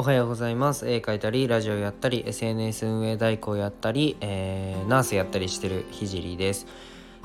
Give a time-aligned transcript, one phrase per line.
[0.00, 0.88] おはようございます。
[0.88, 6.68] 絵描いたりラジオやったり SNS 運営代行やったり、えー、ナースやったりしてるひじりです。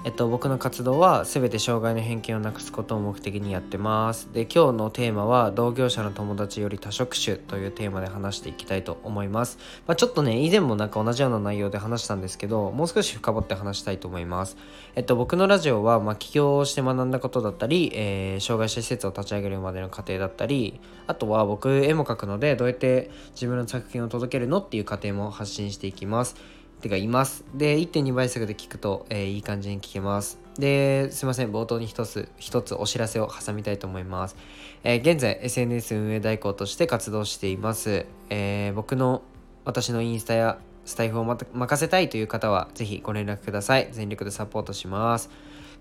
[0.05, 4.27] えっと、僕の活動は全て障害の偏見をなくすことを目的にやってます。
[4.33, 14.57] で今日のテーマは同業者の友達より多職種というテーマで話していきたいと思います、まあ、ちょっとね以前もなんか同じような内容で話したんですけどもう少し深掘って話したいと思います。
[14.95, 26.35] えっと僕のラジオはまあ起業して学んだことだったり、えー、障害者施設を立ち上げるまでの過程だったりあとは僕絵も描くのでどうやって自分の作品を届けるのっていう過程も発信していきます。
[26.83, 27.45] てかいます。
[27.55, 30.39] で、1.2倍速で聞くと、えー、いい感じに聞けます。
[30.59, 34.35] で、すいません、冒頭に一つ、一つお知らせを挟みたいと思います。
[34.83, 38.05] えー、現在、SNS 運営代行として活動しています。
[38.29, 39.23] えー、僕の、
[39.65, 43.87] 私のインスタやスタイフをま任せたいという方は、ぜひご連絡ください。
[43.91, 45.29] 全力でサポートします。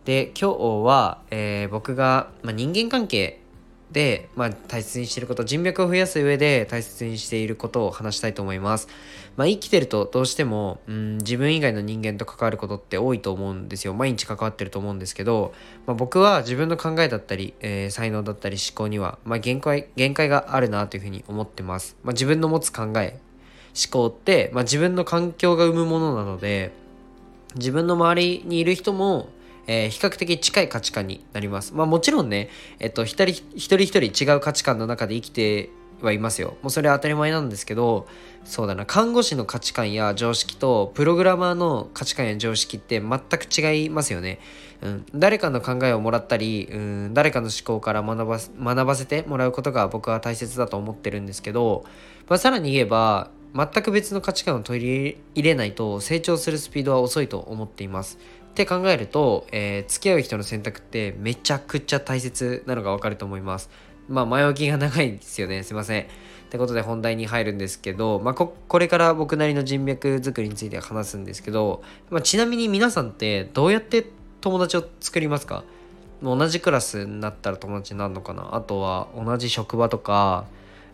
[0.04, 3.41] で、今日は、え僕が、ま、人間関係
[3.92, 8.88] で、まあ、大切にしていること人脈を増やす上で大切にしていることを話したいと思います、
[9.36, 13.94] まあ、生きてるとどうしても、うん、自分以外の人間と関わることって多いと思うんですよ。
[13.94, 15.52] 毎日関わってると思うんですけど、
[15.86, 23.20] まあ、僕は自分の考えだったり、えー、才能だったり思考には、まあ、限界限界があるなというふうに思ってます、まあ、自分の持つ考え
[23.74, 26.72] 思考って、まあ、自分の環境が生むものなので
[27.54, 29.28] 自分の周りにいる人も
[29.66, 31.74] えー、比較的近い価値観になります。
[31.74, 35.70] まあもちろんね、えっと、一人一人一人違う価値観の中で生きて
[36.02, 36.56] はいますよ。
[36.62, 38.06] もうそれは当たり前なんですけど、
[38.44, 44.40] そうだな、看護師の価値観や常識と、プログラマーの価値観や常識って全く違いますよね。
[44.82, 48.40] うん、誰かの考えをもらったり、うん、誰かの思考から学ば
[48.74, 51.84] 学ばせてもらうことが僕は大切だと思ってるんですけど、
[52.28, 58.18] まあ、さらに言えば、全く別の価値観を取り入れないと成長するスピードは遅いと思っています。
[58.52, 63.70] って考えると、えー、付き合う人の選択ってめちゃくちゃ大切なのがわかると思います。
[64.08, 65.62] まあ前置きが長いんですよね。
[65.62, 66.02] すいません。
[66.02, 66.06] っ
[66.50, 74.04] てことで本題に入るんですけど、まあこ、これから僕なりの人脈作りについて話すんですけど、まあ、ちなみに皆さんってどうやって
[74.42, 75.64] 友達を作りますか？
[76.22, 78.54] 同じクラスになったら友達になるのかな？
[78.54, 80.44] あとは同じ職場とか、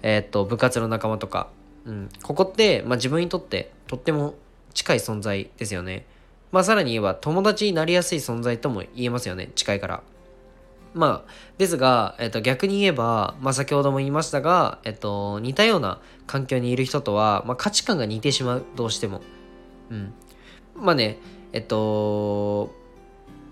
[0.02, 1.48] えっ、と、部活の仲間とか。
[1.86, 2.08] うん。
[2.22, 4.34] ここって、まあ、自分にとってとっても
[4.74, 6.06] 近い存在ですよね。
[6.52, 9.50] まあさらに言えば友達になりやすい存在とも言えますよね。
[9.54, 10.02] 近いから。
[10.94, 18.64] まあですが、えっと、逆に言えば、まあ、先ほども言いましたが、えっと、似たような環境にいる人とは、まあ、価値観が似てしまう。
[18.74, 19.20] どうしても。
[19.90, 20.14] うん。
[20.74, 21.18] まあね
[21.52, 22.72] えっと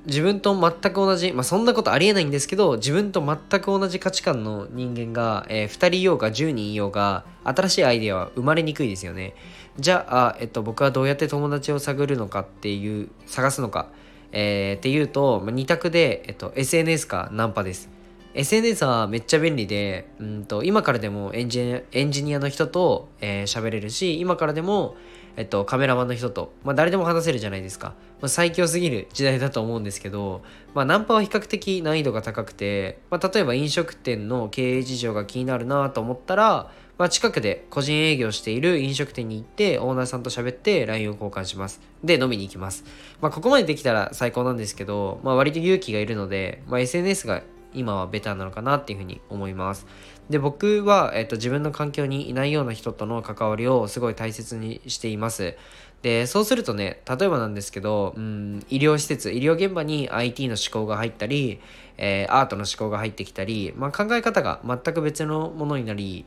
[0.06, 9.34] 自分と全く同じ、まあ、そんなことありえないんですけど自分と全く同じ価値観の人間が、えー、2人いようが10人いようが新しいアイデアは生まれにくいですよね。
[9.78, 13.88] じゃあ、えっと、僕はどうやって友達を探るのかっていう探すのか、
[14.32, 17.90] えー、っていうと、まあ、2択で、えっと、SNS かナンパです。
[18.34, 21.82] SNS はめっちゃ便利で、うんと、今からでもエンジ
[22.22, 24.94] ニアの人と喋、えー、れるし今からでも
[25.36, 27.88] えっと、カメラマンの人と、まあ、誰でも話せるじゃないですか。
[28.20, 30.42] まあ、最強すぎる時代だと思うんですけど、
[30.74, 41.82] まあ、ナンパは比較的難易度が高くて、まあ、例えば飲食店の経営事情が気になるなと思ったら、まあ、近くで個人営業している飲食店に行ってオーナーさんと喋って LINE を交換します。
[42.02, 42.84] で、飲みに行きます。
[43.20, 47.42] まあ、ここまでできたら最高なんですけど、まあ、割と勇気がいるので、まあ、SNS が
[47.74, 49.86] 今はベターなのかなっていうふうに思います。
[50.30, 55.56] で僕は、えっと、自分の環境にいないような人との関わりをすごい大切にしています。
[56.02, 61.60] でそうするとね例えばなんですけど、うん、医療施設医療現場に IT の思考が入ったり、
[61.96, 66.26] えー、アートの思考が入ってきたり、まあ、考え方が全く別のものになり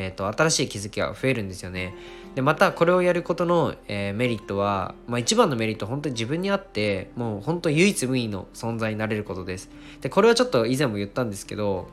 [0.00, 1.94] えーと、新しい気づきが増えるんですよね。
[2.34, 9.68] でまたこれをやることの、えー、メリットは、まあ、一番のメリットは本当に自分にあってもう本当唯一無二の存在になれることです。
[10.00, 11.88] でこれはちょっと以前も言ったんですけど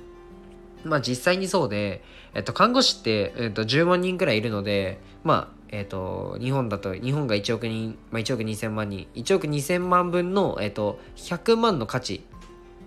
[0.84, 2.01] まあ実際にそうで、
[2.34, 12.24] えっと、看護師って、えっと、10万人くらいいるのでまあえっと、日本だと日本が1億人、まあ、1億2000万人1億2000万分の、えっと、100万の価値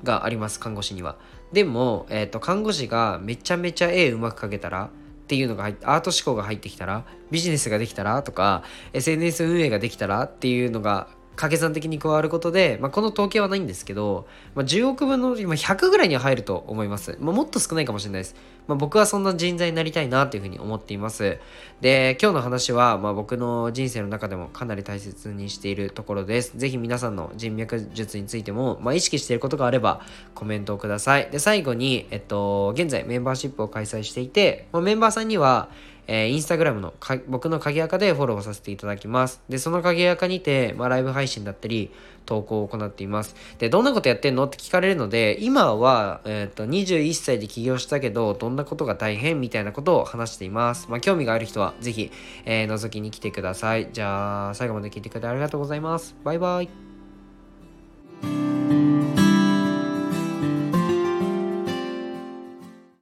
[0.02, 1.16] があります看護師には
[1.52, 4.88] でも、えっと、看護師がめちゃめちゃ絵うまく描けたら
[5.30, 11.06] っていうのが入ってアート思考が入ってきたらビジネスができたらとか SNS 運営ができたらっていうのが
[11.36, 17.16] 掛け算的に加わることで、まあ、この統計はないんですけど、まあ、10億分の今100ぐらいには入ると思います。
[17.20, 18.36] まあ、もっと少ないかもしれないです。
[18.66, 21.38] まあ、僕はそんな人材になりたいなというふうに思っています。
[21.80, 26.56] で、今日の話は、まあ、僕の人生の中でもかなり大切にしているところです。
[26.58, 30.02] ぜひ皆さんの人脈術についても、まあ、意識していることがあれば
[30.34, 31.30] コメントをください。
[31.30, 35.70] で、最後に、えっと、現在メンバーシップを開催していて、まあ、メンバーさんには、
[36.06, 39.40] えー、インスタグラムのか僕の鍵垢でフォローさせていただきます。
[39.48, 41.90] で、その鍵垢にて、まあ、ライブ配信だったり、
[42.26, 43.34] 投稿を行っています。
[43.58, 50.86] で、どんなことやってんのって聞かれるので、今は、えっ、と、21歳で起業したけど、どんなことが大変みたいなことを話しています。
[50.88, 52.10] まあ、興味がある人は、ぜひ、
[52.44, 53.88] えー、覗きに来てください。
[53.92, 56.14] じゃあ、最後まで聞いてくれてありがとうございます。
[56.24, 56.89] バイバイ。